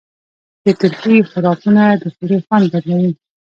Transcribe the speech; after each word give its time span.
د 0.63 0.65
ترکي 0.79 1.15
خوراکونه 1.29 1.83
د 2.01 2.03
خولې 2.13 2.37
خوند 2.45 2.65
بدلوي. 2.73 3.11